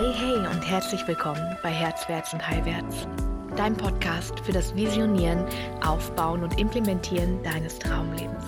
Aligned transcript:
Hey, 0.00 0.14
hey 0.14 0.38
und 0.38 0.62
herzlich 0.62 1.06
willkommen 1.06 1.58
bei 1.62 1.68
Herzwärts 1.68 2.32
und 2.32 2.48
Heilwärts, 2.48 3.06
dein 3.54 3.76
Podcast 3.76 4.40
für 4.40 4.50
das 4.50 4.74
Visionieren, 4.74 5.44
Aufbauen 5.82 6.42
und 6.42 6.58
Implementieren 6.58 7.42
deines 7.42 7.78
Traumlebens. 7.78 8.42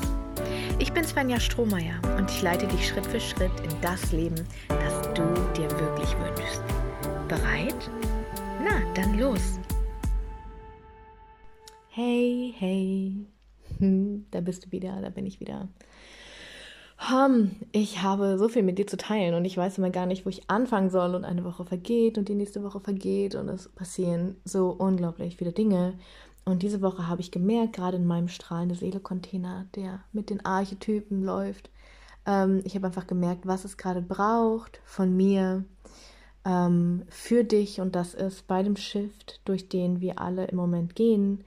Ich 0.78 0.94
bin 0.94 1.04
Svenja 1.04 1.38
Strohmeier 1.38 2.00
und 2.16 2.30
ich 2.30 2.40
leite 2.40 2.66
dich 2.68 2.88
Schritt 2.88 3.04
für 3.04 3.20
Schritt 3.20 3.52
in 3.60 3.80
das 3.82 4.12
Leben, 4.12 4.48
das 4.66 5.02
du 5.12 5.22
dir 5.54 5.70
wirklich 5.72 6.16
wünschst. 6.20 6.62
Bereit? 7.28 7.90
Na, 8.64 8.80
dann 8.94 9.18
los! 9.18 9.60
Hey, 11.90 12.54
hey, 12.58 13.26
hm, 13.76 14.24
da 14.30 14.40
bist 14.40 14.64
du 14.64 14.72
wieder, 14.72 15.02
da 15.02 15.10
bin 15.10 15.26
ich 15.26 15.38
wieder. 15.38 15.68
Um, 17.10 17.56
ich 17.72 18.02
habe 18.02 18.38
so 18.38 18.48
viel 18.48 18.62
mit 18.62 18.78
dir 18.78 18.86
zu 18.86 18.96
teilen 18.96 19.34
und 19.34 19.44
ich 19.44 19.56
weiß 19.56 19.78
immer 19.78 19.90
gar 19.90 20.06
nicht, 20.06 20.24
wo 20.24 20.30
ich 20.30 20.48
anfangen 20.48 20.90
soll. 20.90 21.14
Und 21.14 21.24
eine 21.24 21.44
Woche 21.44 21.64
vergeht 21.64 22.16
und 22.16 22.28
die 22.28 22.34
nächste 22.34 22.62
Woche 22.62 22.80
vergeht 22.80 23.34
und 23.34 23.48
es 23.48 23.68
passieren 23.68 24.36
so 24.44 24.70
unglaublich 24.70 25.36
viele 25.36 25.52
Dinge. 25.52 25.94
Und 26.44 26.62
diese 26.62 26.80
Woche 26.80 27.08
habe 27.08 27.20
ich 27.20 27.30
gemerkt, 27.30 27.74
gerade 27.74 27.96
in 27.96 28.06
meinem 28.06 28.28
strahlende 28.28 28.74
Seele-Container, 28.74 29.66
der 29.74 30.00
mit 30.12 30.30
den 30.30 30.44
Archetypen 30.44 31.22
läuft, 31.22 31.70
ähm, 32.26 32.62
ich 32.64 32.74
habe 32.74 32.86
einfach 32.86 33.06
gemerkt, 33.06 33.46
was 33.46 33.64
es 33.64 33.76
gerade 33.76 34.02
braucht 34.02 34.80
von 34.84 35.16
mir 35.16 35.64
ähm, 36.44 37.02
für 37.08 37.44
dich. 37.44 37.80
Und 37.80 37.96
das 37.96 38.14
ist 38.14 38.46
bei 38.46 38.62
dem 38.62 38.76
Shift, 38.76 39.40
durch 39.44 39.68
den 39.68 40.00
wir 40.00 40.20
alle 40.20 40.46
im 40.46 40.56
Moment 40.56 40.94
gehen, 40.94 41.44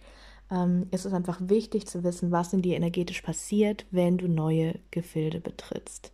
ähm, 0.51 0.87
ist 0.91 1.05
es 1.05 1.13
einfach 1.13 1.39
wichtig 1.41 1.87
zu 1.87 2.03
wissen, 2.03 2.31
was 2.31 2.53
in 2.53 2.61
dir 2.61 2.75
energetisch 2.75 3.21
passiert, 3.21 3.85
wenn 3.91 4.17
du 4.17 4.27
neue 4.27 4.79
Gefilde 4.91 5.39
betrittst. 5.39 6.11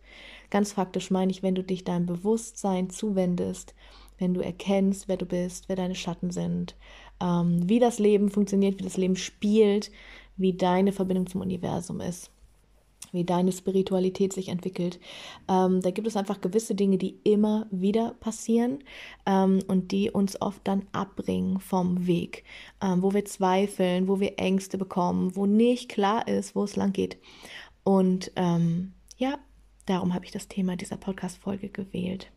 Ganz 0.50 0.72
faktisch 0.72 1.10
meine 1.10 1.30
ich, 1.30 1.42
wenn 1.42 1.54
du 1.54 1.62
dich 1.62 1.84
deinem 1.84 2.06
Bewusstsein 2.06 2.90
zuwendest, 2.90 3.74
wenn 4.18 4.34
du 4.34 4.40
erkennst, 4.40 5.08
wer 5.08 5.16
du 5.16 5.26
bist, 5.26 5.68
wer 5.68 5.76
deine 5.76 5.94
Schatten 5.94 6.30
sind, 6.30 6.76
ähm, 7.20 7.68
wie 7.68 7.78
das 7.78 7.98
Leben 7.98 8.30
funktioniert, 8.30 8.78
wie 8.78 8.84
das 8.84 8.96
Leben 8.96 9.16
spielt, 9.16 9.90
wie 10.36 10.54
deine 10.54 10.92
Verbindung 10.92 11.26
zum 11.26 11.40
Universum 11.40 12.00
ist 12.00 12.30
wie 13.12 13.24
deine 13.24 13.52
Spiritualität 13.52 14.32
sich 14.32 14.48
entwickelt. 14.48 14.98
Ähm, 15.48 15.80
da 15.82 15.90
gibt 15.90 16.06
es 16.06 16.16
einfach 16.16 16.40
gewisse 16.40 16.74
Dinge, 16.74 16.98
die 16.98 17.18
immer 17.24 17.66
wieder 17.70 18.14
passieren 18.20 18.82
ähm, 19.26 19.60
und 19.68 19.92
die 19.92 20.10
uns 20.10 20.40
oft 20.40 20.66
dann 20.66 20.86
abbringen 20.92 21.60
vom 21.60 22.06
Weg, 22.06 22.44
ähm, 22.82 23.02
wo 23.02 23.12
wir 23.14 23.24
zweifeln, 23.24 24.08
wo 24.08 24.18
wir 24.18 24.38
Ängste 24.38 24.78
bekommen, 24.78 25.36
wo 25.36 25.46
nicht 25.46 25.88
klar 25.88 26.26
ist, 26.26 26.56
wo 26.56 26.64
es 26.64 26.76
lang 26.76 26.92
geht. 26.92 27.18
Und 27.84 28.32
ähm, 28.36 28.94
ja, 29.16 29.38
darum 29.86 30.14
habe 30.14 30.24
ich 30.24 30.30
das 30.30 30.48
Thema 30.48 30.76
dieser 30.76 30.96
Podcast-Folge 30.96 31.68
gewählt. 31.68 32.30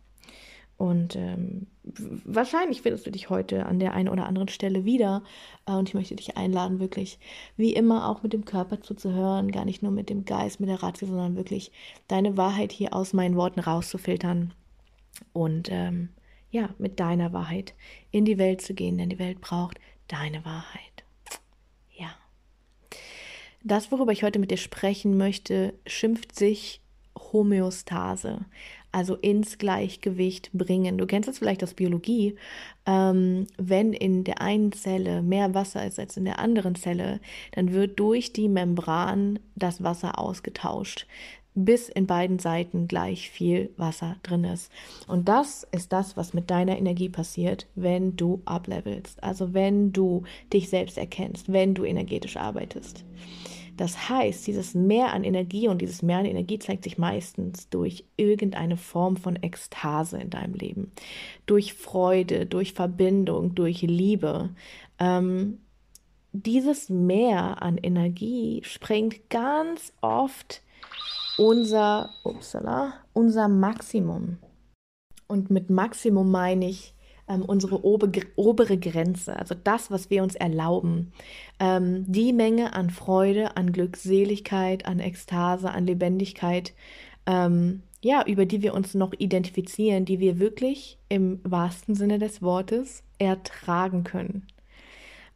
Und 0.78 1.16
ähm, 1.16 1.68
wahrscheinlich 1.84 2.82
findest 2.82 3.06
du 3.08 3.12
dich 3.12 3.30
heute 3.30 3.66
an 3.66 3.80
der 3.80 3.94
einen 3.94 4.10
oder 4.10 4.26
anderen 4.26 4.50
Stelle 4.50 4.84
wieder. 4.84 5.24
Äh, 5.66 5.74
und 5.74 5.88
ich 5.88 5.96
möchte 5.96 6.16
dich 6.16 6.36
einladen, 6.36 6.80
wirklich 6.80 7.18
wie 7.56 7.74
immer 7.74 8.10
auch 8.10 8.24
mit 8.24 8.34
dem 8.34 8.44
Körper 8.44 8.82
zuzuhören, 8.82 9.52
gar 9.52 9.64
nicht 9.64 9.84
nur 9.84 9.92
mit 9.92 10.10
dem 10.10 10.26
Geist, 10.26 10.60
mit 10.60 10.70
der 10.70 10.84
Ratio, 10.84 11.08
sondern 11.08 11.38
wirklich 11.38 11.72
deine 12.08 12.36
Wahrheit 12.36 12.74
hier 12.74 12.94
aus 12.94 13.14
meinen 13.14 13.36
Worten 13.36 13.62
rauszufiltern. 13.62 14.54
Und 15.32 15.70
ähm, 15.72 16.10
ja, 16.52 16.70
mit 16.78 17.00
deiner 17.00 17.32
Wahrheit 17.32 17.74
in 18.12 18.26
die 18.26 18.38
Welt 18.38 18.62
zu 18.62 18.74
gehen, 18.74 18.98
denn 18.98 19.10
die 19.10 19.20
Welt 19.20 19.40
braucht 19.40 19.80
deine 20.08 20.44
Wahrheit. 20.44 21.04
Ja. 21.98 22.16
Das, 23.64 23.92
worüber 23.92 24.12
ich 24.12 24.24
heute 24.24 24.40
mit 24.40 24.52
dir 24.52 24.58
sprechen 24.58 25.18
möchte, 25.18 25.74
schimpft 25.86 26.36
sich 26.36 26.82
Homöostase 27.18 28.46
also 28.96 29.16
ins 29.16 29.58
Gleichgewicht 29.58 30.52
bringen. 30.54 30.98
Du 30.98 31.06
kennst 31.06 31.28
das 31.28 31.40
vielleicht 31.40 31.62
aus 31.66 31.74
Biologie. 31.74 32.36
Ähm, 32.86 33.46
wenn 33.58 33.92
in 33.92 34.24
der 34.24 34.40
einen 34.40 34.72
Zelle 34.72 35.22
mehr 35.22 35.54
Wasser 35.54 35.86
ist 35.86 36.00
als 36.00 36.16
in 36.16 36.24
der 36.24 36.40
anderen 36.40 36.76
Zelle, 36.76 37.20
dann 37.52 37.74
wird 37.74 38.00
durch 38.00 38.32
die 38.32 38.48
Membran 38.48 39.40
das 39.56 39.84
Wasser 39.84 40.18
ausgetauscht 40.18 41.08
bis 41.58 41.88
in 41.88 42.06
beiden 42.06 42.38
Seiten 42.38 42.90
gleich 42.90 43.30
viel 43.30 43.70
Wasser 43.78 44.18
drin 44.24 44.44
ist. 44.44 44.70
Und 45.08 45.30
das 45.30 45.66
ist 45.72 45.94
das, 45.94 46.18
was 46.18 46.34
mit 46.34 46.52
deiner 46.52 46.78
Energie 46.78 47.08
passiert, 47.08 47.66
wenn 47.76 48.18
du 48.18 48.42
ablevelst. 48.44 49.24
Also 49.24 49.54
wenn 49.54 49.94
du 49.94 50.24
dich 50.52 50.70
selbst 50.70 50.98
erkennst, 50.98 51.52
wenn 51.52 51.74
du 51.74 51.86
energetisch 51.86 52.36
arbeitest. 52.36 53.06
Das 53.78 54.10
heißt, 54.10 54.48
dieses 54.48 54.74
Mehr 54.74 55.14
an 55.14 55.24
Energie 55.24 55.68
und 55.68 55.82
dieses 55.82 56.02
Mehr 56.02 56.20
an 56.20 56.26
Energie 56.26 56.60
zeigt 56.60 56.86
sich 56.86 56.98
meistens 56.98 57.70
durch 57.70 58.06
irgendeine 58.16 58.78
Form 58.78 59.18
von 59.18 59.36
Ekstase 59.36 60.18
in 60.18 60.30
deinem 60.30 60.54
Leben, 60.54 60.92
durch 61.46 61.74
Freude, 61.74 62.46
durch 62.46 62.74
Verbindung, 62.74 63.54
durch 63.54 63.82
Liebe. 63.82 64.50
Ähm, 64.98 65.60
dieses 66.32 66.90
Mehr 66.90 67.62
an 67.62 67.78
Energie 67.78 68.62
sprengt 68.64 69.30
ganz 69.30 69.94
oft 70.02 70.62
unser, 71.38 72.10
upsala, 72.24 72.94
unser 73.14 73.48
Maximum. 73.48 74.38
Und 75.28 75.50
mit 75.50 75.70
Maximum 75.70 76.32
meine 76.32 76.70
ich 76.70 76.95
ähm, 77.28 77.44
unsere 77.44 77.84
obere 77.84 78.78
Grenze, 78.78 79.38
also 79.38 79.56
das, 79.64 79.92
was 79.92 80.10
wir 80.10 80.24
uns 80.24 80.36
erlauben. 80.36 81.12
Ähm, 81.60 82.06
die 82.08 82.34
Menge 82.34 82.74
an 82.74 82.90
Freude, 82.90 83.58
an 83.58 83.72
Glückseligkeit, 83.72 84.86
an 84.86 85.00
Ekstase, 85.00 85.72
an 85.72 85.86
Lebendigkeit, 85.86 86.74
ähm, 87.26 87.82
ja, 88.02 88.24
über 88.26 88.46
die 88.46 88.62
wir 88.62 88.74
uns 88.76 88.94
noch 88.94 89.14
identifizieren, 89.18 90.06
die 90.06 90.20
wir 90.20 90.38
wirklich 90.38 91.00
im 91.10 91.40
wahrsten 91.44 91.96
Sinne 91.96 92.20
des 92.20 92.42
Wortes 92.42 93.04
ertragen 93.18 94.04
können. 94.04 94.46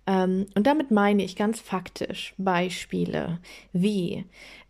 Ähm, 0.05 0.45
und 0.55 0.67
damit 0.67 0.91
meine 0.91 1.23
ich 1.23 1.35
ganz 1.35 1.59
faktisch 1.59 2.33
Beispiele 2.37 3.39
wie 3.73 4.25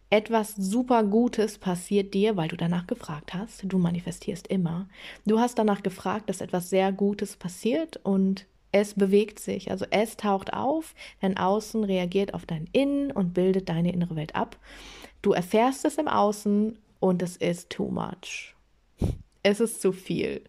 etwas 0.10 0.56
super 0.56 1.04
Gutes 1.04 1.58
passiert 1.58 2.14
dir, 2.14 2.36
weil 2.36 2.48
du 2.48 2.58
danach 2.58 2.88
gefragt 2.88 3.34
hast. 3.34 3.62
Du 3.64 3.78
manifestierst 3.78 4.48
immer. 4.48 4.88
Du 5.26 5.40
hast 5.40 5.60
danach 5.60 5.84
gefragt, 5.84 6.30
dass 6.30 6.42
etwas 6.42 6.70
sehr 6.70 6.92
Gutes 6.92 7.36
passiert 7.36 7.98
und 8.04 8.46
es 8.72 8.94
bewegt 8.94 9.40
sich. 9.40 9.72
Also 9.72 9.86
es 9.92 10.18
taucht 10.18 10.54
auf, 10.54 10.96
dein 11.22 11.38
Außen 11.38 11.84
reagiert 11.84 12.34
auf 12.34 12.46
dein 12.46 12.68
Innen 12.72 13.12
und 13.12 13.34
bildet 13.34 13.70
deine 13.70 13.92
innere 13.92 14.16
Welt 14.16 14.36
ab. 14.36 14.58
Du 15.22 15.34
erfährst 15.34 15.86
es 15.86 15.98
im 15.98 16.08
Außen 16.08 16.78
und 17.00 17.22
es 17.22 17.38
ist 17.38 17.70
too 17.70 17.90
much. 17.90 18.56
Es 19.44 19.60
ist 19.60 19.82
zu 19.82 19.92
viel. 19.92 20.42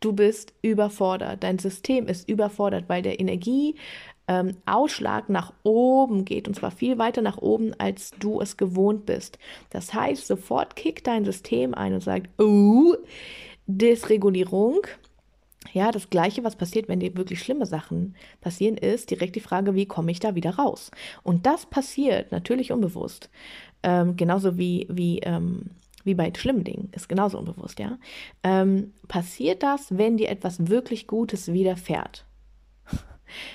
Du 0.00 0.12
bist 0.12 0.52
überfordert. 0.62 1.42
Dein 1.42 1.58
System 1.58 2.06
ist 2.06 2.28
überfordert, 2.28 2.84
weil 2.88 3.02
der 3.02 3.18
Energie, 3.20 3.76
ähm, 4.28 4.56
Ausschlag 4.66 5.28
nach 5.28 5.52
oben 5.62 6.24
geht 6.24 6.48
und 6.48 6.54
zwar 6.54 6.70
viel 6.70 6.98
weiter 6.98 7.22
nach 7.22 7.38
oben, 7.38 7.74
als 7.78 8.10
du 8.18 8.40
es 8.40 8.56
gewohnt 8.56 9.06
bist. 9.06 9.38
Das 9.70 9.94
heißt, 9.94 10.26
sofort 10.26 10.76
kickt 10.76 11.06
dein 11.06 11.24
System 11.24 11.74
ein 11.74 11.94
und 11.94 12.02
sagt, 12.02 12.28
oh, 12.40 12.94
Dysregulierung. 13.66 14.80
Ja, 15.72 15.90
das 15.90 16.10
Gleiche, 16.10 16.44
was 16.44 16.56
passiert, 16.56 16.88
wenn 16.88 17.00
dir 17.00 17.16
wirklich 17.16 17.40
schlimme 17.40 17.66
Sachen 17.66 18.14
passieren, 18.40 18.76
ist 18.76 19.10
direkt 19.10 19.34
die 19.34 19.40
Frage, 19.40 19.74
wie 19.74 19.86
komme 19.86 20.12
ich 20.12 20.20
da 20.20 20.34
wieder 20.34 20.54
raus? 20.54 20.90
Und 21.24 21.44
das 21.44 21.66
passiert 21.66 22.30
natürlich 22.30 22.70
unbewusst. 22.70 23.30
Ähm, 23.82 24.16
genauso 24.16 24.58
wie, 24.58 24.86
wie, 24.88 25.18
ähm, 25.20 25.70
wie 26.04 26.14
bei 26.14 26.32
schlimmen 26.36 26.62
Dingen, 26.64 26.88
ist 26.92 27.08
genauso 27.08 27.38
unbewusst, 27.38 27.80
ja. 27.80 27.98
Ähm, 28.44 28.92
passiert 29.08 29.64
das, 29.64 29.96
wenn 29.98 30.16
dir 30.16 30.28
etwas 30.30 30.68
wirklich 30.68 31.08
Gutes 31.08 31.52
widerfährt? 31.52 32.24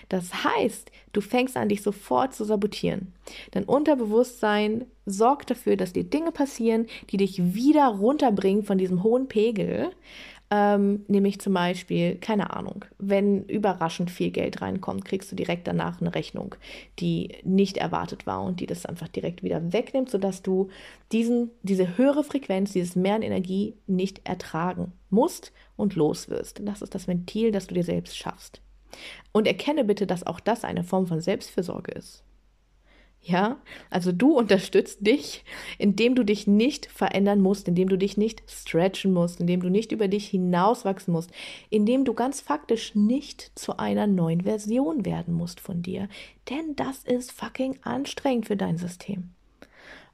Das 0.10 0.44
heißt, 0.44 0.92
du 1.14 1.22
fängst 1.22 1.58
an, 1.58 1.70
dich 1.70 1.82
sofort 1.82 2.34
zu 2.34 2.44
sabotieren. 2.44 3.14
Dein 3.52 3.66
Unterbewusstsein 3.66 4.86
sorgt 5.06 5.50
dafür, 5.50 5.78
dass 5.78 5.94
dir 5.94 6.04
Dinge 6.04 6.32
passieren, 6.32 6.88
die 7.10 7.18
dich 7.18 7.54
wieder 7.54 7.88
runterbringen 7.88 8.64
von 8.64 8.78
diesem 8.78 9.04
hohen 9.04 9.28
Pegel. 9.28 9.92
Ähm, 10.54 11.06
nämlich 11.08 11.40
zum 11.40 11.54
Beispiel, 11.54 12.16
keine 12.16 12.54
Ahnung, 12.54 12.84
wenn 13.00 13.46
überraschend 13.46 14.12
viel 14.12 14.32
Geld 14.32 14.62
reinkommt, 14.62 15.06
kriegst 15.06 15.32
du 15.32 15.36
direkt 15.38 15.66
danach 15.66 16.02
eine 16.02 16.14
Rechnung, 16.14 16.56
die 17.00 17.38
nicht 17.46 17.78
erwartet 17.78 18.28
war 18.28 18.44
und 18.44 18.60
die 18.60 18.66
das 18.66 18.86
einfach 18.86 19.08
direkt 19.08 19.44
wieder 19.44 19.72
wegnimmt, 19.72 20.10
sodass 20.10 20.42
du 20.42 20.68
diesen, 21.14 21.52
diese 21.64 21.98
höhere 21.98 22.26
Frequenz, 22.26 22.74
dieses 22.74 22.98
mehr 22.98 23.16
an 23.16 23.22
Energie 23.22 23.76
nicht 23.88 24.28
ertragen 24.28 24.92
musst 25.10 25.54
und 25.78 25.96
los 25.96 26.30
wirst. 26.30 26.60
Das 26.66 26.82
ist 26.82 26.96
das 26.96 27.08
Ventil, 27.08 27.54
das 27.54 27.68
du 27.68 27.74
dir 27.74 27.86
selbst 27.86 28.18
schaffst. 28.18 28.62
Und 29.32 29.48
erkenne 29.48 29.84
bitte, 29.84 30.08
dass 30.08 30.26
auch 30.26 30.40
das 30.40 30.64
eine 30.64 30.84
Form 30.84 31.08
von 31.08 31.22
Selbstfürsorge 31.22 31.92
ist. 31.92 32.24
Ja, 33.24 33.62
also 33.92 34.12
du 34.12 34.36
unterstützt 34.36 35.06
dich, 35.06 35.44
indem 35.78 36.16
du 36.16 36.24
dich 36.24 36.48
nicht 36.48 36.88
verändern 36.88 37.40
musst, 37.40 37.68
indem 37.68 37.88
du 37.88 37.96
dich 37.96 38.18
nicht 38.18 38.42
stretchen 38.50 39.14
musst, 39.14 39.40
indem 39.40 39.62
du 39.62 39.70
nicht 39.70 39.92
über 39.92 40.08
dich 40.08 40.28
hinauswachsen 40.28 41.14
musst, 41.14 41.30
indem 41.70 42.04
du 42.04 42.16
ganz 42.16 42.42
faktisch 42.42 42.96
nicht 42.96 43.52
zu 43.54 43.78
einer 43.78 44.08
neuen 44.08 44.42
Version 44.42 45.06
werden 45.06 45.36
musst 45.36 45.60
von 45.60 45.84
dir. 45.84 46.10
Denn 46.50 46.76
das 46.76 47.04
ist 47.04 47.32
fucking 47.32 47.78
anstrengend 47.84 48.48
für 48.48 48.58
dein 48.58 48.80
System. 48.80 49.30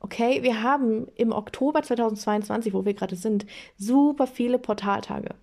Okay, 0.02 0.44
wir 0.44 0.62
haben 0.62 1.08
im 1.16 1.32
Oktober 1.32 1.82
2022, 1.82 2.74
wo 2.74 2.84
wir 2.84 2.94
gerade 2.94 3.16
sind, 3.16 3.46
super 3.78 4.28
viele 4.28 4.60
Portaltage. 4.60 5.34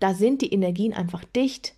Da 0.00 0.14
sind 0.14 0.40
die 0.40 0.52
Energien 0.52 0.94
einfach 0.94 1.24
dicht. 1.24 1.74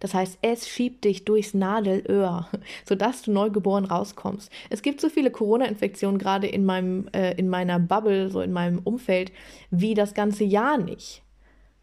Das 0.00 0.14
heißt, 0.14 0.38
es 0.42 0.68
schiebt 0.68 1.04
dich 1.04 1.24
durchs 1.24 1.54
Nadelöhr, 1.54 2.48
sodass 2.84 3.22
du 3.22 3.32
neugeboren 3.32 3.84
rauskommst. 3.84 4.50
Es 4.70 4.82
gibt 4.82 5.00
so 5.00 5.08
viele 5.08 5.30
Corona-Infektionen 5.30 6.18
gerade 6.18 6.46
in 6.46 6.64
meinem, 6.64 7.08
äh, 7.12 7.32
in 7.34 7.48
meiner 7.48 7.78
Bubble, 7.78 8.30
so 8.30 8.40
in 8.40 8.52
meinem 8.52 8.78
Umfeld, 8.78 9.32
wie 9.70 9.94
das 9.94 10.14
ganze 10.14 10.44
Jahr 10.44 10.78
nicht. 10.78 11.22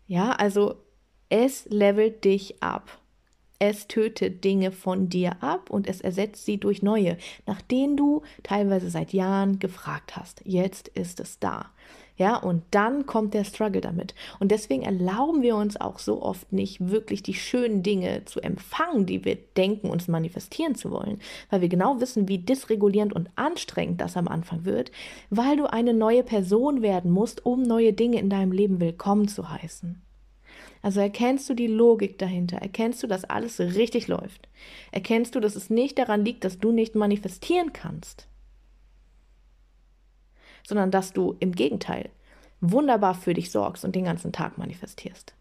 Ja, 0.08 0.32
also 0.32 0.76
es 1.30 1.66
levelt 1.70 2.26
dich 2.26 2.62
ab. 2.62 3.00
Es 3.60 3.88
tötet 3.88 4.44
Dinge 4.44 4.72
von 4.72 5.08
dir 5.08 5.44
ab 5.44 5.70
und 5.70 5.88
es 5.88 6.02
ersetzt 6.02 6.46
sie 6.46 6.58
durch 6.58 6.82
neue, 6.82 7.16
nach 7.46 7.62
denen 7.62 7.96
du 7.96 8.24
teilweise 8.42 8.90
seit 8.90 9.14
Jahren 9.14 9.60
gefragt 9.60 10.16
hast. 10.16 10.42
Jetzt 10.46 10.88
ist 10.88 11.20
es 11.20 11.40
da. 11.40 11.70
Ja, 12.22 12.36
und 12.36 12.62
dann 12.70 13.08
kommt 13.08 13.34
der 13.34 13.44
Struggle 13.44 13.82
damit. 13.82 14.14
Und 14.40 14.52
deswegen 14.52 14.84
erlauben 14.84 15.42
wir 15.42 15.56
uns 15.56 15.82
auch 15.82 15.98
so 15.98 16.22
oft 16.22 16.54
nicht 16.54 16.92
wirklich 16.92 17.24
die 17.24 17.34
schönen 17.34 17.82
Dinge 17.82 18.26
zu 18.26 18.40
empfangen, 18.42 19.08
die 19.08 19.26
wir 19.26 19.38
denken, 19.58 19.90
uns 19.90 20.08
manifestieren 20.08 20.76
zu 20.76 20.92
wollen, 20.92 21.18
weil 21.50 21.62
wir 21.62 21.68
genau 21.68 22.00
wissen, 22.00 22.28
wie 22.28 22.38
dysregulierend 22.38 23.12
und 23.12 23.32
anstrengend 23.38 24.02
das 24.02 24.18
am 24.18 24.28
Anfang 24.28 24.66
wird, 24.66 24.92
weil 25.32 25.58
du 25.58 25.66
eine 25.66 25.96
neue 25.96 26.22
Person 26.22 26.84
werden 26.84 27.10
musst, 27.10 27.44
um 27.44 27.64
neue 27.64 27.92
Dinge 27.92 28.20
in 28.20 28.30
deinem 28.30 28.52
Leben 28.52 28.80
willkommen 28.80 29.28
zu 29.28 29.50
heißen. 29.50 30.00
Also 30.84 31.00
erkennst 31.00 31.50
du 31.50 31.56
die 31.56 31.66
Logik 31.66 32.20
dahinter, 32.20 32.58
erkennst 32.58 33.02
du, 33.02 33.08
dass 33.08 33.24
alles 33.24 33.60
richtig 33.60 34.08
läuft, 34.08 34.48
erkennst 34.92 35.34
du, 35.34 35.40
dass 35.40 35.56
es 35.56 35.72
nicht 35.72 35.98
daran 35.98 36.24
liegt, 36.24 36.44
dass 36.44 36.60
du 36.60 36.72
nicht 36.72 36.94
manifestieren 36.94 37.74
kannst, 37.74 38.28
sondern 40.68 40.92
dass 40.92 41.14
du 41.14 41.36
im 41.40 41.54
Gegenteil 41.54 42.10
wunderbar 42.62 43.16
für 43.16 43.34
dich 43.34 43.52
sorgst 43.52 43.84
und 43.86 43.96
den 43.96 44.06
ganzen 44.06 44.32
Tag 44.32 44.58
manifestierst. 44.58 45.34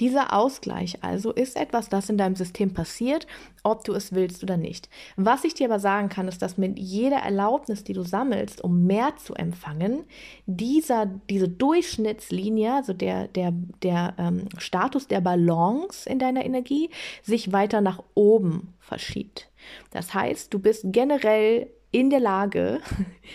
Dieser 0.00 0.32
Ausgleich 0.32 1.02
also 1.02 1.32
ist 1.32 1.56
etwas, 1.56 1.88
das 1.88 2.08
in 2.08 2.18
deinem 2.18 2.36
System 2.36 2.72
passiert, 2.72 3.26
ob 3.62 3.84
du 3.84 3.94
es 3.94 4.12
willst 4.12 4.42
oder 4.42 4.56
nicht. 4.56 4.88
Was 5.16 5.44
ich 5.44 5.54
dir 5.54 5.66
aber 5.66 5.80
sagen 5.80 6.08
kann, 6.08 6.28
ist, 6.28 6.42
dass 6.42 6.58
mit 6.58 6.78
jeder 6.78 7.18
Erlaubnis, 7.18 7.84
die 7.84 7.92
du 7.92 8.02
sammelst, 8.02 8.62
um 8.62 8.86
mehr 8.86 9.16
zu 9.16 9.34
empfangen, 9.34 10.04
dieser, 10.46 11.06
diese 11.06 11.48
Durchschnittslinie, 11.48 12.74
also 12.74 12.92
der, 12.92 13.28
der, 13.28 13.52
der 13.82 14.14
ähm, 14.18 14.48
Status 14.58 15.08
der 15.08 15.20
Balance 15.20 16.08
in 16.08 16.18
deiner 16.18 16.44
Energie, 16.44 16.90
sich 17.22 17.52
weiter 17.52 17.80
nach 17.80 18.02
oben 18.14 18.74
verschiebt. 18.80 19.50
Das 19.90 20.14
heißt, 20.14 20.52
du 20.54 20.58
bist 20.58 20.84
generell 20.86 21.68
in 21.96 22.10
der 22.10 22.20
Lage, 22.20 22.80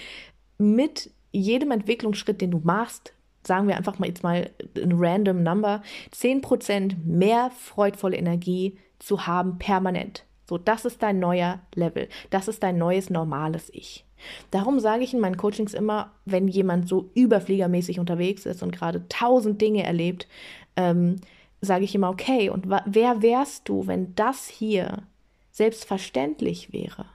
mit 0.60 1.10
jedem 1.32 1.72
Entwicklungsschritt, 1.72 2.42
den 2.42 2.52
du 2.52 2.62
machst, 2.64 3.14
sagen 3.44 3.68
wir 3.68 3.76
einfach 3.76 3.98
mal 3.98 4.08
jetzt 4.08 4.22
mal 4.22 4.52
ein 4.78 4.92
random 4.94 5.42
Number, 5.42 5.82
10% 6.14 6.98
mehr 7.04 7.50
freudvolle 7.58 8.18
Energie 8.18 8.78
zu 9.00 9.26
haben 9.26 9.58
permanent. 9.58 10.26
So, 10.48 10.60
das 10.60 10.86
ist 10.86 11.02
dein 11.02 11.18
neuer 11.18 11.62
Level. 11.74 12.08
Das 12.30 12.48
ist 12.48 12.62
dein 12.62 12.78
neues 12.78 13.10
normales 13.10 13.72
Ich. 13.74 14.06
Darum 14.52 14.80
sage 14.80 15.04
ich 15.04 15.16
in 15.16 15.20
meinen 15.20 15.38
Coachings 15.38 15.74
immer, 15.74 16.12
wenn 16.26 16.48
jemand 16.48 16.88
so 16.88 17.10
überfliegermäßig 17.16 18.00
unterwegs 18.00 18.46
ist 18.46 18.62
und 18.62 18.72
gerade 18.72 19.08
tausend 19.10 19.60
Dinge 19.60 19.84
erlebt, 19.84 20.28
ähm, 20.76 21.16
sage 21.62 21.86
ich 21.86 21.96
immer, 21.96 22.12
okay, 22.12 22.52
und 22.52 22.68
wer 22.70 23.24
wärst 23.24 23.68
du, 23.70 23.88
wenn 23.88 24.14
das 24.14 24.48
hier 24.48 25.02
selbstverständlich 25.50 26.72
wäre? 26.72 27.06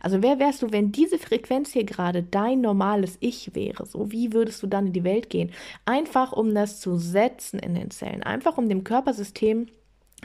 Also 0.00 0.22
wer 0.22 0.38
wärst 0.38 0.62
du, 0.62 0.72
wenn 0.72 0.92
diese 0.92 1.18
Frequenz 1.18 1.72
hier 1.72 1.84
gerade 1.84 2.22
dein 2.22 2.60
normales 2.60 3.16
Ich 3.20 3.54
wäre? 3.54 3.86
So, 3.86 4.10
wie 4.12 4.32
würdest 4.32 4.62
du 4.62 4.66
dann 4.66 4.88
in 4.88 4.92
die 4.92 5.04
Welt 5.04 5.30
gehen? 5.30 5.50
Einfach 5.84 6.32
um 6.32 6.54
das 6.54 6.80
zu 6.80 6.96
setzen 6.96 7.58
in 7.58 7.74
den 7.74 7.90
Zellen, 7.90 8.22
einfach 8.22 8.58
um 8.58 8.68
dem 8.68 8.84
Körpersystem 8.84 9.66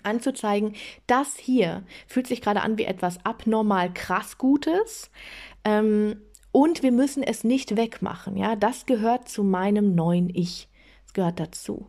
anzuzeigen, 0.03 0.75
das 1.07 1.35
hier 1.37 1.83
fühlt 2.07 2.27
sich 2.27 2.41
gerade 2.41 2.61
an 2.61 2.77
wie 2.77 2.85
etwas 2.85 3.23
abnormal 3.25 3.93
krass 3.93 4.37
Gutes. 4.37 5.09
Ähm, 5.65 6.21
und 6.51 6.81
wir 6.83 6.91
müssen 6.91 7.21
es 7.21 7.43
nicht 7.43 7.75
wegmachen. 7.75 8.35
Ja, 8.37 8.55
das 8.55 8.85
gehört 8.85 9.29
zu 9.29 9.43
meinem 9.43 9.93
neuen 9.93 10.29
Ich. 10.29 10.67
Es 11.05 11.13
gehört 11.13 11.39
dazu. 11.39 11.87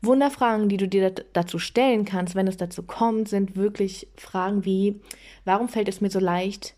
Wunderfragen, 0.00 0.68
die 0.68 0.76
du 0.76 0.88
dir 0.88 1.10
dazu 1.32 1.58
stellen 1.58 2.04
kannst, 2.04 2.34
wenn 2.34 2.46
es 2.46 2.56
dazu 2.56 2.82
kommt, 2.82 3.28
sind 3.28 3.56
wirklich 3.56 4.08
Fragen 4.16 4.64
wie, 4.64 5.00
warum 5.44 5.68
fällt 5.68 5.88
es 5.88 6.00
mir 6.00 6.10
so 6.10 6.20
leicht, 6.20 6.74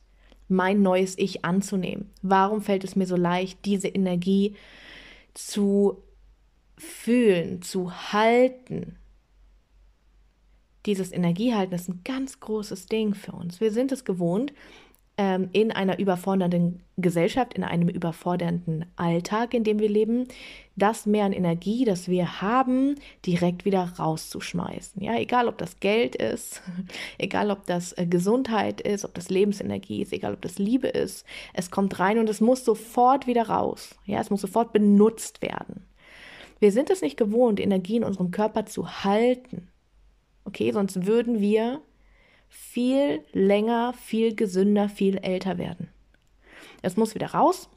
mein 0.51 0.83
neues 0.83 1.17
Ich 1.19 1.45
anzunehmen? 1.45 2.11
Warum 2.23 2.63
fällt 2.63 2.85
es 2.85 2.97
mir 2.97 3.07
so 3.07 3.17
leicht, 3.17 3.65
diese 3.65 3.89
Energie 3.89 4.55
zu 5.35 6.03
fühlen, 6.77 7.63
zu 7.63 7.93
halten? 8.13 8.97
Dieses 10.87 11.13
Energiehalten 11.13 11.75
ist 11.75 11.89
ein 11.89 12.01
ganz 12.05 12.41
großes 12.41 12.87
Ding 12.87 13.15
für 13.15 13.33
uns. 13.33 13.61
Wir 13.61 13.71
sind 13.71 13.93
es 13.93 14.05
gewohnt, 14.05 14.53
ähm, 15.21 15.51
in 15.53 15.71
einer 15.71 15.99
überfordernden 15.99 16.81
Gesellschaft, 16.97 17.53
in 17.53 17.63
einem 17.63 17.91
überfordernden 17.91 18.87
Alltag, 18.97 19.53
in 19.53 19.65
dem 19.65 19.79
wir 19.79 19.91
leben, 19.91 20.27
das 20.77 21.05
mehr 21.05 21.27
an 21.27 21.35
Energie, 21.35 21.85
das 21.85 22.09
wir 22.09 22.41
haben, 22.41 22.95
direkt 23.27 23.67
wieder 23.67 23.83
rauszuschmeißen. 23.99 25.03
Ja, 25.03 25.19
egal 25.19 25.49
ob 25.49 25.59
das 25.59 25.79
Geld 25.79 26.17
ist, 26.17 26.63
egal 27.19 27.51
ob 27.51 27.67
das 27.67 27.93
äh, 27.99 28.07
Gesundheit 28.07 28.81
ist, 28.81 29.05
ob 29.05 29.13
das 29.13 29.29
Lebensenergie 29.29 30.01
ist, 30.01 30.15
egal 30.15 30.33
ob 30.33 30.41
das 30.41 30.59
Liebe 30.59 30.89
ist, 30.89 31.27
es 31.53 31.71
kommt 31.71 31.99
rein 31.99 32.19
und 32.19 32.31
es 32.31 32.41
muss 32.41 32.65
sofort 32.65 33.27
wieder 33.27 33.51
raus. 33.51 33.97
Ja, 34.07 34.23
es 34.23 34.31
muss 34.31 34.41
sofort 34.41 34.73
benutzt 34.73 35.43
werden. 35.43 35.85
Wir 36.61 36.73
sind 36.73 36.89
es 36.89 37.03
nicht 37.03 37.19
gewohnt, 37.19 37.61
Energie 37.61 37.97
in 37.97 38.05
unserem 38.05 38.31
Körper 38.31 38.65
zu 38.65 39.05
halten. 39.05 39.69
Okay, 40.47 40.73
sonst 40.73 41.05
würden 41.05 41.41
wir 41.41 41.83
viel 42.51 43.25
länger, 43.33 43.95
viel 43.95 44.35
gesünder, 44.35 44.89
viel 44.89 45.17
älter 45.19 45.57
werden. 45.57 45.89
Es 46.83 46.97
muss 46.97 47.15
wieder 47.15 47.29
raus. 47.29 47.71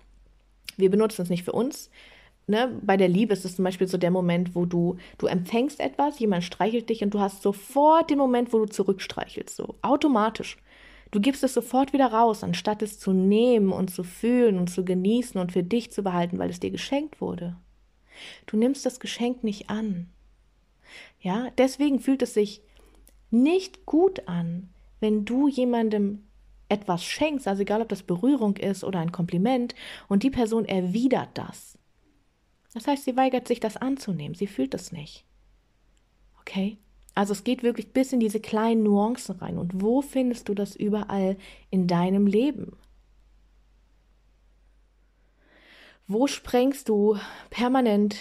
Wir 0.75 0.89
benutzen 0.89 1.21
es 1.21 1.29
nicht 1.29 1.43
für 1.45 1.51
uns. 1.53 1.89
Ne? 2.47 2.77
Bei 2.81 2.97
der 2.97 3.07
Liebe 3.07 3.33
ist 3.33 3.45
es 3.45 3.55
zum 3.55 3.63
Beispiel 3.63 3.87
so 3.87 3.97
der 3.97 4.11
Moment, 4.11 4.55
wo 4.55 4.65
du, 4.65 4.97
du 5.17 5.27
empfängst 5.27 5.79
etwas, 5.79 6.19
jemand 6.19 6.43
streichelt 6.43 6.89
dich 6.89 7.03
und 7.03 7.13
du 7.13 7.19
hast 7.19 7.41
sofort 7.41 8.09
den 8.09 8.17
Moment, 8.17 8.51
wo 8.51 8.59
du 8.59 8.65
zurückstreichelst, 8.65 9.55
so 9.55 9.75
automatisch. 9.81 10.57
Du 11.11 11.21
gibst 11.21 11.43
es 11.43 11.53
sofort 11.53 11.93
wieder 11.93 12.07
raus, 12.07 12.43
anstatt 12.43 12.81
es 12.81 12.99
zu 12.99 13.13
nehmen 13.13 13.71
und 13.71 13.91
zu 13.91 14.03
fühlen 14.03 14.57
und 14.57 14.69
zu 14.69 14.83
genießen 14.83 15.39
und 15.39 15.51
für 15.51 15.63
dich 15.63 15.91
zu 15.91 16.01
behalten, 16.01 16.39
weil 16.39 16.49
es 16.49 16.59
dir 16.59 16.71
geschenkt 16.71 17.21
wurde. 17.21 17.55
Du 18.47 18.57
nimmst 18.57 18.85
das 18.85 18.99
Geschenk 18.99 19.43
nicht 19.43 19.69
an. 19.69 20.09
Ja, 21.19 21.49
deswegen 21.57 21.99
fühlt 21.99 22.23
es 22.23 22.33
sich 22.33 22.61
nicht 23.33 23.85
gut 23.85 24.27
an, 24.27 24.69
wenn 24.99 25.25
du 25.25 25.47
jemandem 25.47 26.23
etwas 26.69 27.03
schenkst, 27.03 27.47
also 27.47 27.61
egal 27.61 27.81
ob 27.81 27.89
das 27.89 28.03
Berührung 28.03 28.55
ist 28.57 28.83
oder 28.83 28.99
ein 28.99 29.11
Kompliment, 29.11 29.75
und 30.07 30.23
die 30.23 30.29
Person 30.29 30.65
erwidert 30.65 31.29
das. 31.33 31.77
Das 32.73 32.87
heißt, 32.87 33.03
sie 33.03 33.17
weigert 33.17 33.47
sich, 33.47 33.59
das 33.59 33.77
anzunehmen. 33.77 34.35
Sie 34.35 34.47
fühlt 34.47 34.73
es 34.73 34.91
nicht. 34.91 35.25
Okay? 36.39 36.77
Also 37.15 37.33
es 37.33 37.43
geht 37.43 37.61
wirklich 37.61 37.91
bis 37.93 38.11
in 38.13 38.19
diese 38.19 38.39
kleinen 38.39 38.83
Nuancen 38.83 39.35
rein. 39.35 39.57
Und 39.57 39.81
wo 39.81 40.01
findest 40.01 40.49
du 40.49 40.55
das 40.55 40.75
überall 40.75 41.37
in 41.69 41.87
deinem 41.87 42.25
Leben? 42.25 42.77
Wo 46.07 46.27
sprengst 46.27 46.89
du 46.89 47.17
permanent 47.49 48.17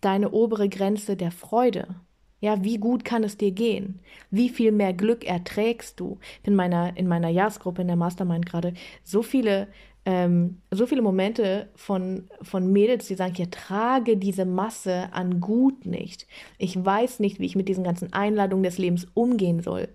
deine 0.00 0.32
obere 0.32 0.68
Grenze 0.68 1.16
der 1.16 1.30
Freude? 1.30 1.94
Ja, 2.40 2.64
wie 2.64 2.78
gut 2.78 3.04
kann 3.04 3.22
es 3.22 3.36
dir 3.36 3.50
gehen? 3.50 4.00
Wie 4.30 4.48
viel 4.48 4.72
mehr 4.72 4.94
Glück 4.94 5.24
erträgst 5.24 6.00
du? 6.00 6.18
In 6.42 6.54
meiner, 6.54 6.96
in 6.96 7.06
meiner 7.06 7.28
Jahresgruppe, 7.28 7.82
in 7.82 7.88
der 7.88 7.96
Mastermind 7.96 8.46
gerade, 8.46 8.72
so 9.04 9.22
viele, 9.22 9.68
ähm, 10.06 10.62
so 10.70 10.86
viele 10.86 11.02
Momente 11.02 11.68
von, 11.76 12.28
von 12.40 12.72
Mädels, 12.72 13.06
die 13.08 13.14
sagen, 13.14 13.34
ich 13.34 13.40
ertrage 13.40 14.16
diese 14.16 14.46
Masse 14.46 15.12
an 15.12 15.40
Gut 15.40 15.84
nicht. 15.84 16.26
Ich 16.56 16.82
weiß 16.82 17.20
nicht, 17.20 17.40
wie 17.40 17.46
ich 17.46 17.56
mit 17.56 17.68
diesen 17.68 17.84
ganzen 17.84 18.12
Einladungen 18.14 18.64
des 18.64 18.78
Lebens 18.78 19.06
umgehen 19.12 19.60
soll. 19.60 19.88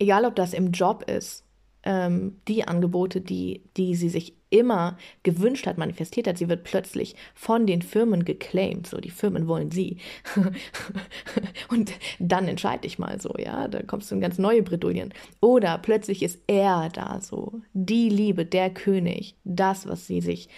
Egal, 0.00 0.24
ob 0.24 0.34
das 0.34 0.52
im 0.52 0.72
Job 0.72 1.08
ist, 1.08 1.44
ähm, 1.84 2.38
die 2.48 2.66
Angebote, 2.66 3.20
die, 3.20 3.62
die 3.76 3.94
sie 3.94 4.08
sich 4.08 4.34
immer 4.50 4.98
gewünscht 5.22 5.66
hat, 5.66 5.78
manifestiert 5.78 6.26
hat, 6.26 6.38
sie 6.38 6.48
wird 6.48 6.64
plötzlich 6.64 7.16
von 7.34 7.66
den 7.66 7.82
Firmen 7.82 8.24
geclaimed. 8.24 8.86
So, 8.86 8.98
die 8.98 9.10
Firmen 9.10 9.48
wollen 9.48 9.70
sie. 9.70 9.96
und 11.70 11.92
dann 12.18 12.46
entscheide 12.48 12.86
ich 12.86 12.98
mal 12.98 13.20
so, 13.20 13.34
ja, 13.38 13.66
da 13.68 13.82
kommst 13.82 14.10
du 14.10 14.14
in 14.14 14.20
ganz 14.20 14.38
neue 14.38 14.62
Bredouillen. 14.62 15.14
Oder 15.40 15.78
plötzlich 15.78 16.22
ist 16.22 16.38
er 16.46 16.90
da 16.90 17.20
so, 17.20 17.62
die 17.72 18.10
Liebe, 18.10 18.44
der 18.44 18.70
König, 18.70 19.36
das, 19.44 19.88
was 19.88 20.06
sie 20.06 20.20
sich 20.20 20.48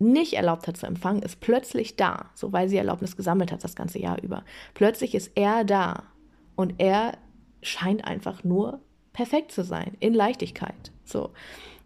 nicht 0.00 0.34
erlaubt 0.34 0.66
hat 0.66 0.76
zu 0.76 0.86
empfangen, 0.86 1.22
ist 1.22 1.40
plötzlich 1.40 1.94
da, 1.96 2.30
so 2.34 2.52
weil 2.52 2.68
sie 2.68 2.76
Erlaubnis 2.76 3.16
gesammelt 3.16 3.52
hat 3.52 3.62
das 3.62 3.76
ganze 3.76 4.00
Jahr 4.00 4.20
über. 4.22 4.44
Plötzlich 4.74 5.14
ist 5.14 5.30
er 5.36 5.64
da 5.64 6.02
und 6.56 6.74
er 6.78 7.16
scheint 7.62 8.04
einfach 8.04 8.42
nur 8.42 8.80
perfekt 9.14 9.52
zu 9.52 9.64
sein, 9.64 9.96
in 10.00 10.12
Leichtigkeit. 10.12 10.92
So. 11.04 11.30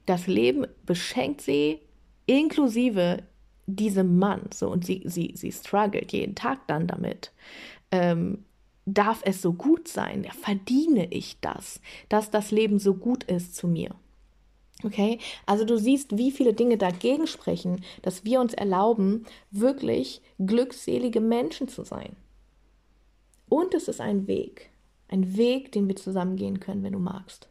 Das 0.07 0.27
Leben 0.27 0.67
beschenkt 0.85 1.43
sie 1.43 1.79
inklusive 2.27 3.23
diesem 3.67 4.19
Mann, 4.19 4.49
so 4.53 4.69
und 4.71 4.85
sie, 4.85 5.03
sie, 5.05 5.33
sie 5.37 5.53
struggelt 5.53 6.13
jeden 6.13 6.35
Tag 6.35 6.67
dann 6.67 6.89
damit, 6.89 7.33
ähm, 7.93 8.45
darf 8.87 9.21
es 9.25 9.43
so 9.43 9.53
gut 9.53 9.87
sein? 9.87 10.25
Verdiene 10.43 11.13
ich 11.13 11.39
das, 11.41 11.81
dass 12.09 12.31
das 12.31 12.51
Leben 12.51 12.79
so 12.79 12.95
gut 12.95 13.25
ist 13.25 13.55
zu 13.55 13.69
mir? 13.69 13.95
Okay, 14.85 15.19
also 15.45 15.65
du 15.65 15.77
siehst, 15.77 16.17
wie 16.17 16.31
viele 16.31 16.55
Dinge 16.55 16.79
dagegen 16.79 17.27
sprechen, 17.27 17.85
dass 18.03 18.25
wir 18.25 18.41
uns 18.41 18.55
erlauben, 18.55 19.27
wirklich 19.51 20.23
glückselige 20.39 21.21
Menschen 21.21 21.69
zu 21.69 21.85
sein. 21.85 22.17
Und 23.49 23.75
es 23.75 23.89
ist 23.89 24.01
ein 24.01 24.27
Weg, 24.29 24.71
ein 25.09 25.37
Weg, 25.37 25.73
den 25.73 25.89
wir 25.89 25.97
zusammen 25.97 26.37
gehen 26.37 26.61
können, 26.61 26.83
wenn 26.83 26.93
du 26.93 26.99
magst. 26.99 27.49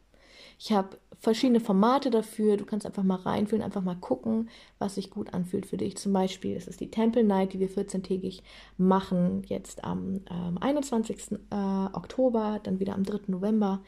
Ich 0.58 0.72
habe 0.72 0.98
verschiedene 1.20 1.60
Formate 1.60 2.10
dafür. 2.10 2.56
Du 2.56 2.64
kannst 2.64 2.84
einfach 2.86 3.02
mal 3.02 3.16
reinfühlen, 3.16 3.62
einfach 3.62 3.82
mal 3.82 3.96
gucken, 3.96 4.48
was 4.78 4.96
sich 4.96 5.10
gut 5.10 5.32
anfühlt 5.34 5.66
für 5.66 5.76
dich. 5.76 5.96
Zum 5.96 6.12
Beispiel 6.12 6.56
ist 6.56 6.68
es 6.68 6.76
die 6.76 6.90
Temple 6.90 7.24
Night, 7.24 7.52
die 7.52 7.60
wir 7.60 7.70
14-tägig 7.70 8.40
machen, 8.76 9.42
jetzt 9.46 9.84
am 9.84 10.20
ähm, 10.30 10.58
21. 10.60 11.32
Äh, 11.50 11.54
Oktober, 11.92 12.60
dann 12.62 12.80
wieder 12.80 12.94
am 12.94 13.04
3. 13.04 13.20
November. 13.28 13.80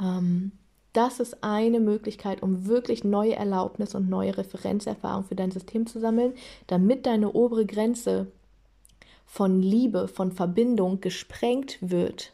Ähm, 0.00 0.52
das 0.92 1.20
ist 1.20 1.44
eine 1.44 1.78
Möglichkeit, 1.78 2.42
um 2.42 2.66
wirklich 2.66 3.04
neue 3.04 3.36
Erlaubnis 3.36 3.94
und 3.94 4.08
neue 4.08 4.36
Referenzerfahrung 4.36 5.24
für 5.24 5.36
dein 5.36 5.52
System 5.52 5.86
zu 5.86 6.00
sammeln, 6.00 6.32
damit 6.66 7.06
deine 7.06 7.32
obere 7.32 7.66
Grenze 7.66 8.32
von 9.24 9.60
Liebe, 9.60 10.08
von 10.08 10.32
Verbindung 10.32 11.00
gesprengt 11.00 11.78
wird 11.80 12.32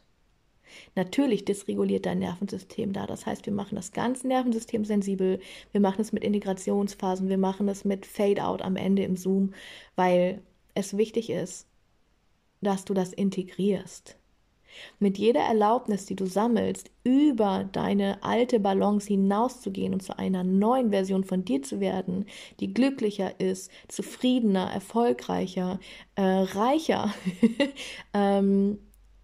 Natürlich 0.95 1.45
dysreguliert 1.45 2.07
dein 2.07 2.19
Nervensystem 2.19 2.93
da. 2.93 3.07
Das 3.07 3.27
heißt, 3.27 3.47
wir 3.47 3.53
machen 3.53 3.77
das 3.77 3.93
ganze 3.93 4.29
Nervensystem 4.29 4.85
sensibel. 4.85 5.41
Wir 5.73 5.81
machen 5.81 6.01
es 6.01 6.13
mit 6.13 6.25
Integrationsphasen. 6.25 7.29
Wir 7.29 7.39
machen 7.39 7.69
es 7.69 7.85
mit 7.85 8.07
Fade-out 8.07 8.63
am 8.63 8.77
Ende 8.77 9.05
im 9.05 9.17
Zoom, 9.17 9.55
weil 9.97 10.43
es 10.75 10.97
wichtig 10.97 11.31
ist, 11.31 11.67
dass 12.61 12.85
du 12.85 12.95
das 12.95 13.13
integrierst. 13.13 14.17
Mit 14.99 15.19
jeder 15.19 15.41
Erlaubnis, 15.41 16.07
die 16.07 16.17
du 16.17 16.27
sammelst, 16.27 16.91
über 17.05 17.69
deine 17.71 18.23
alte 18.23 18.61
Balance 18.61 19.07
hinauszugehen 19.09 19.93
und 19.93 20.03
zu 20.03 20.19
einer 20.19 20.45
neuen 20.45 20.91
Version 20.91 21.25
von 21.25 21.45
dir 21.45 21.63
zu 21.63 21.81
werden, 21.81 22.27
die 22.61 22.73
glücklicher 22.75 23.39
ist, 23.41 23.71
zufriedener, 23.89 24.71
erfolgreicher, 24.73 25.79
äh, 26.17 26.23
reicher, 26.23 27.15
ähm, 28.15 28.79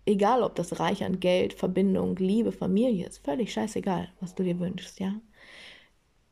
Egal, 0.07 0.43
ob 0.43 0.55
das 0.55 0.81
reich 0.81 1.05
an 1.05 1.21
Geld, 1.21 1.53
Verbindung, 1.53 2.17
Liebe, 2.17 2.53
Familie 2.53 3.07
ist, 3.07 3.25
völlig 3.25 3.53
scheißegal, 3.53 4.09
was 4.21 4.35
du 4.35 4.43
dir 4.43 4.59
wünschst, 4.59 4.99
ja. 4.99 5.15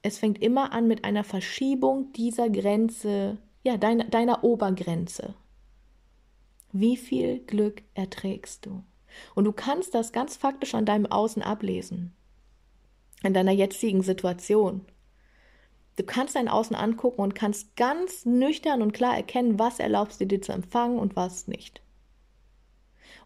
Es 0.02 0.18
fängt 0.18 0.40
immer 0.40 0.72
an 0.72 0.88
mit 0.88 1.04
einer 1.04 1.24
Verschiebung 1.24 2.12
dieser 2.12 2.48
Grenze, 2.48 3.38
ja, 3.62 3.76
deiner, 3.76 4.04
deiner 4.04 4.44
Obergrenze. 4.44 5.34
Wie 6.72 6.96
viel 6.96 7.40
Glück 7.40 7.82
erträgst 7.94 8.66
du? 8.66 8.82
Und 9.34 9.44
du 9.44 9.52
kannst 9.52 9.94
das 9.94 10.12
ganz 10.12 10.36
faktisch 10.36 10.74
an 10.74 10.84
deinem 10.84 11.06
Außen 11.06 11.42
ablesen. 11.42 12.14
In 13.22 13.34
deiner 13.34 13.52
jetzigen 13.52 14.02
Situation. 14.02 14.84
Du 15.96 16.04
kannst 16.04 16.36
dein 16.36 16.48
Außen 16.48 16.76
angucken 16.76 17.20
und 17.20 17.34
kannst 17.34 17.74
ganz 17.74 18.24
nüchtern 18.24 18.82
und 18.82 18.92
klar 18.92 19.16
erkennen, 19.16 19.58
was 19.58 19.80
erlaubst 19.80 20.20
du 20.20 20.26
dir 20.26 20.40
zu 20.40 20.52
empfangen 20.52 20.98
und 20.98 21.16
was 21.16 21.48
nicht. 21.48 21.82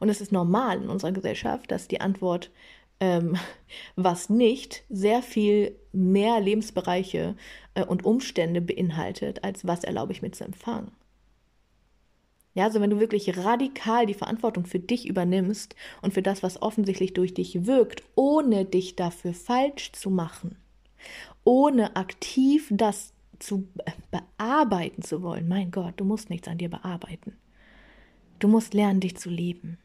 Und 0.02 0.08
es 0.08 0.20
ist 0.20 0.32
normal 0.32 0.82
in 0.82 0.88
unserer 0.88 1.12
Gesellschaft, 1.12 1.70
dass 1.70 1.86
die 1.86 2.00
Antwort 2.00 2.50
ähm, 2.98 3.36
was 3.94 4.28
nicht 4.28 4.82
sehr 4.88 5.22
viel 5.22 5.76
mehr 5.92 6.40
Lebensbereiche 6.40 7.36
äh, 7.74 7.84
und 7.84 8.04
Umstände 8.04 8.60
beinhaltet, 8.60 9.44
als 9.44 9.64
was 9.64 9.84
erlaube 9.84 10.10
ich 10.10 10.20
mir 10.20 10.32
zu 10.32 10.42
empfangen. 10.42 10.90
Ja, 12.52 12.64
also 12.64 12.80
wenn 12.80 12.90
du 12.90 12.98
wirklich 12.98 13.38
radikal 13.38 14.04
die 14.06 14.14
Verantwortung 14.14 14.66
für 14.66 14.80
dich 14.80 15.06
übernimmst 15.06 15.76
und 16.02 16.12
für 16.12 16.22
das, 16.22 16.42
was 16.42 16.60
offensichtlich 16.60 17.14
durch 17.14 17.32
dich 17.32 17.64
wirkt, 17.66 18.02
ohne 18.16 18.64
dich 18.64 18.96
dafür 18.96 19.34
falsch 19.34 19.92
zu 19.92 20.10
machen, 20.10 20.56
ohne 21.44 21.94
aktiv 21.94 22.66
das 22.72 23.12
zu 23.38 23.68
bearbeiten 24.10 25.02
zu 25.02 25.22
wollen, 25.22 25.46
mein 25.46 25.70
Gott, 25.70 25.94
du 25.98 26.04
musst 26.04 26.28
nichts 26.28 26.48
an 26.48 26.58
dir 26.58 26.70
bearbeiten. 26.70 27.36
Du 28.40 28.48
musst 28.48 28.74
lernen, 28.74 28.98
dich 28.98 29.16
zu 29.16 29.30
lieben. 29.30 29.78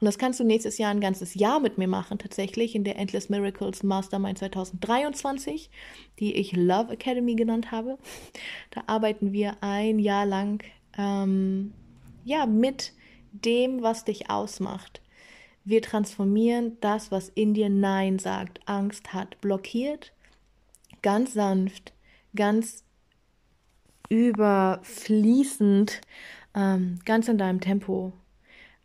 Und 0.00 0.06
das 0.06 0.18
kannst 0.18 0.40
du 0.40 0.44
nächstes 0.44 0.78
Jahr 0.78 0.90
ein 0.90 1.00
ganzes 1.00 1.34
Jahr 1.34 1.60
mit 1.60 1.78
mir 1.78 1.88
machen, 1.88 2.18
tatsächlich 2.18 2.74
in 2.74 2.84
der 2.84 2.96
Endless 2.96 3.28
Miracles 3.28 3.82
Mastermind 3.82 4.38
2023, 4.38 5.70
die 6.18 6.34
ich 6.34 6.52
Love 6.52 6.92
Academy 6.92 7.34
genannt 7.34 7.70
habe. 7.70 7.98
Da 8.70 8.84
arbeiten 8.86 9.32
wir 9.32 9.56
ein 9.62 9.98
Jahr 9.98 10.26
lang 10.26 10.64
ähm, 10.96 11.72
ja, 12.24 12.46
mit 12.46 12.92
dem, 13.32 13.82
was 13.82 14.04
dich 14.04 14.30
ausmacht. 14.30 15.00
Wir 15.64 15.82
transformieren 15.82 16.78
das, 16.80 17.10
was 17.10 17.28
in 17.28 17.54
dir 17.54 17.68
Nein 17.68 18.18
sagt, 18.18 18.60
Angst 18.66 19.12
hat, 19.12 19.40
blockiert, 19.40 20.12
ganz 21.02 21.34
sanft, 21.34 21.92
ganz 22.34 22.82
überfließend, 24.08 26.00
ähm, 26.54 26.98
ganz 27.04 27.28
in 27.28 27.38
deinem 27.38 27.60
Tempo. 27.60 28.12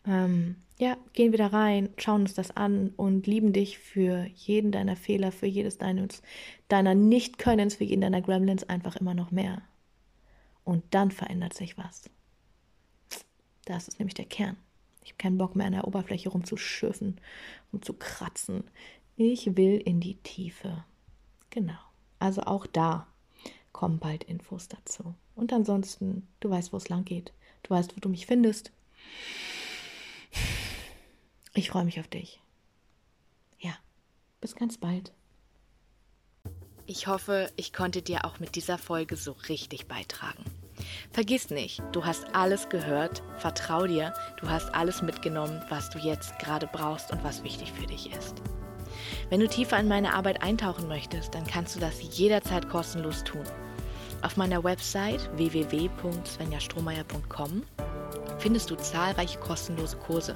Ähm, 0.05 0.57
ja, 0.77 0.97
gehen 1.13 1.31
wir 1.31 1.37
da 1.37 1.47
rein, 1.47 1.89
schauen 1.97 2.21
uns 2.21 2.33
das 2.33 2.51
an 2.51 2.91
und 2.97 3.27
lieben 3.27 3.53
dich 3.53 3.77
für 3.77 4.25
jeden 4.35 4.71
deiner 4.71 4.95
Fehler, 4.95 5.31
für 5.31 5.45
jedes 5.45 5.77
deines, 5.77 6.21
deiner 6.67 6.95
Nicht-Könnens, 6.95 7.75
für 7.75 7.85
jeden 7.85 8.01
deiner 8.01 8.21
Gremlins 8.21 8.63
einfach 8.63 8.97
immer 8.97 9.13
noch 9.13 9.31
mehr. 9.31 9.61
Und 10.65 10.83
dann 10.91 11.11
verändert 11.11 11.53
sich 11.53 11.77
was. 11.77 12.09
Das 13.65 13.87
ist 13.87 13.99
nämlich 13.99 14.15
der 14.15 14.25
Kern. 14.25 14.57
Ich 15.01 15.11
habe 15.11 15.17
keinen 15.17 15.37
Bock 15.37 15.55
mehr 15.55 15.67
an 15.67 15.73
der 15.73 15.87
Oberfläche 15.87 16.29
rumzuschürfen, 16.29 17.21
rumzukratzen. 17.71 18.63
Ich 19.15 19.55
will 19.55 19.77
in 19.77 20.01
die 20.01 20.15
Tiefe. 20.15 20.83
Genau. 21.51 21.77
Also 22.19 22.41
auch 22.41 22.65
da 22.65 23.07
kommen 23.71 23.99
bald 23.99 24.23
Infos 24.23 24.67
dazu. 24.67 25.13
Und 25.35 25.53
ansonsten, 25.53 26.27
du 26.39 26.49
weißt, 26.49 26.73
wo 26.73 26.77
es 26.77 26.89
lang 26.89 27.05
geht. 27.05 27.33
Du 27.63 27.69
weißt, 27.69 27.95
wo 27.95 27.99
du 27.99 28.09
mich 28.09 28.25
findest. 28.25 28.71
Ich 31.57 31.69
freue 31.69 31.85
mich 31.85 32.01
auf 32.01 32.09
dich. 32.09 32.41
Ja, 33.59 33.71
bis 34.41 34.55
ganz 34.55 34.77
bald. 34.77 35.13
Ich 36.85 37.07
hoffe, 37.07 37.49
ich 37.55 37.71
konnte 37.71 38.01
dir 38.01 38.25
auch 38.25 38.39
mit 38.39 38.55
dieser 38.55 38.77
Folge 38.77 39.15
so 39.15 39.31
richtig 39.47 39.87
beitragen. 39.87 40.43
Vergiss 41.11 41.49
nicht, 41.49 41.81
du 41.93 42.03
hast 42.03 42.35
alles 42.35 42.67
gehört, 42.67 43.23
vertrau 43.37 43.87
dir, 43.87 44.13
du 44.41 44.49
hast 44.49 44.75
alles 44.75 45.01
mitgenommen, 45.01 45.63
was 45.69 45.89
du 45.89 45.97
jetzt 45.97 46.37
gerade 46.39 46.67
brauchst 46.67 47.09
und 47.11 47.23
was 47.23 47.41
wichtig 47.43 47.71
für 47.71 47.87
dich 47.87 48.11
ist. 48.11 48.41
Wenn 49.29 49.39
du 49.39 49.47
tiefer 49.47 49.79
in 49.79 49.87
meine 49.87 50.13
Arbeit 50.13 50.43
eintauchen 50.43 50.89
möchtest, 50.89 51.33
dann 51.33 51.47
kannst 51.47 51.77
du 51.77 51.79
das 51.79 52.01
jederzeit 52.17 52.67
kostenlos 52.67 53.23
tun. 53.23 53.45
Auf 54.21 54.35
meiner 54.35 54.65
Website 54.65 55.29
www.svenjastrohmeier.com 55.37 57.63
findest 58.39 58.69
du 58.69 58.75
zahlreiche 58.75 59.39
kostenlose 59.39 59.95
Kurse 59.97 60.35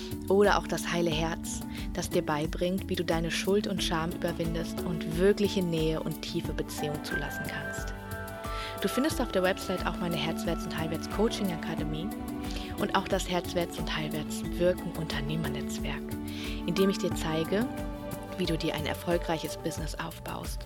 Oder 0.31 0.57
auch 0.57 0.65
das 0.65 0.89
heile 0.93 1.09
Herz, 1.09 1.59
das 1.93 2.09
dir 2.09 2.21
beibringt, 2.21 2.87
wie 2.87 2.95
du 2.95 3.03
deine 3.03 3.31
Schuld 3.31 3.67
und 3.67 3.83
Scham 3.83 4.11
überwindest 4.11 4.79
und 4.79 5.17
wirkliche 5.17 5.61
Nähe 5.61 6.01
und 6.01 6.21
tiefe 6.21 6.53
Beziehung 6.53 7.03
zulassen 7.03 7.43
kannst. 7.49 7.93
Du 8.81 8.87
findest 8.87 9.19
auf 9.19 9.33
der 9.33 9.43
Website 9.43 9.85
auch 9.85 9.97
meine 9.97 10.15
Herzwärts- 10.15 10.63
und 10.63 10.77
Heilwärts 10.77 11.09
Coaching 11.09 11.51
Akademie 11.51 12.07
und 12.79 12.95
auch 12.95 13.09
das 13.09 13.29
Herzwärts- 13.29 13.77
und 13.77 13.93
Heilwärts-Wirken 13.93 14.93
Unternehmernetzwerk, 14.93 16.01
in 16.65 16.75
dem 16.75 16.89
ich 16.89 16.97
dir 16.97 17.13
zeige, 17.13 17.67
wie 18.37 18.45
du 18.45 18.57
dir 18.57 18.73
ein 18.73 18.85
erfolgreiches 18.85 19.57
Business 19.57 19.95
aufbaust. 19.95 20.65